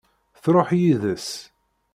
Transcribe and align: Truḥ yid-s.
Truḥ 0.43 0.69
yid-s. 0.79 1.29